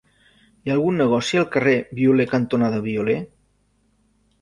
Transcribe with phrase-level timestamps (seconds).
[0.65, 3.21] Hi ha algun negoci al carrer Violer cantonada Violer?